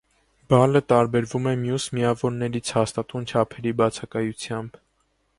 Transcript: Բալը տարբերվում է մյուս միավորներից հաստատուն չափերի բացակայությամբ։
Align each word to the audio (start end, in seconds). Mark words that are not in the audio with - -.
Բալը 0.51 0.79
տարբերվում 0.91 1.43
է 1.51 1.51
մյուս 1.65 1.85
միավորներից 1.97 2.71
հաստատուն 2.77 3.27
չափերի 3.33 3.75
բացակայությամբ։ 3.83 4.81